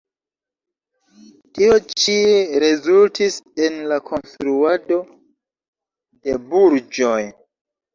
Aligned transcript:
Tio 1.57 1.75
ĉio 2.05 2.41
rezultis 2.65 3.39
en 3.69 3.79
la 3.95 4.03
konstruado 4.11 5.01
de 6.29 6.41
burĝoj. 6.53 7.19